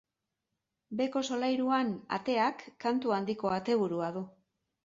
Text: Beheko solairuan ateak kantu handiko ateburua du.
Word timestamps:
Beheko 1.01 1.23
solairuan 1.27 1.93
ateak 2.19 2.65
kantu 2.87 3.15
handiko 3.19 3.55
ateburua 3.59 4.13
du. 4.21 4.29